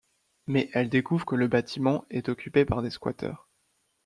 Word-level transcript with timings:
Mais 0.47 0.71
elle 0.73 0.89
découvre 0.89 1.27
que 1.27 1.35
le 1.35 1.47
bâtiment 1.47 2.05
est 2.09 2.27
occupé 2.27 2.65
par 2.65 2.81
des 2.81 2.89
squatteurs. 2.89 3.47